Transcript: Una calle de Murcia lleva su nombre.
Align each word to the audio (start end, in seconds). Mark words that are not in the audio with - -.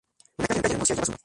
Una 0.39 0.47
calle 0.47 0.67
de 0.69 0.77
Murcia 0.77 0.95
lleva 0.95 1.05
su 1.05 1.11
nombre. 1.11 1.19